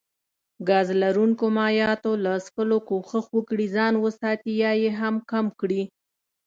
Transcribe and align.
ګاز 0.69 0.87
لرونکو 1.01 1.45
مايعاتو 1.57 2.11
له 2.23 2.33
څښلو 2.45 2.77
کوښښ 2.89 3.25
وکړي 3.37 3.65
ځان 3.75 3.93
وساتي 4.05 4.51
يا 4.63 4.71
يي 4.81 4.89
هم 4.99 5.15
کم 5.31 5.45
کړي 5.59 5.81